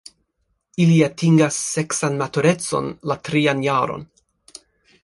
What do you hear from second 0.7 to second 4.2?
Ili atingas seksan maturecon la trian jaron.